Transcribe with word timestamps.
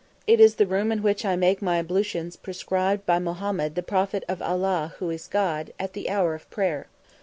"It 0.25 0.39
is 0.39 0.55
the 0.55 0.65
room 0.65 0.91
in 0.91 1.03
which 1.03 1.23
I 1.25 1.35
make 1.35 1.61
my 1.61 1.77
ablutions 1.77 2.35
prescribed 2.35 3.05
by 3.05 3.19
Mohammed 3.19 3.75
the 3.75 3.83
Prophet 3.83 4.23
of 4.27 4.41
Allah 4.41 4.95
who 4.97 5.11
is 5.11 5.27
God, 5.27 5.73
at 5.77 5.93
the 5.93 6.09
hour 6.09 6.33
of 6.33 6.49
prayer." 6.49 6.87